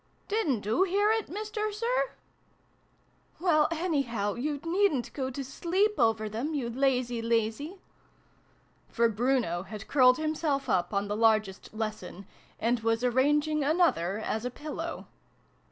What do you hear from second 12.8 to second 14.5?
arranging another as a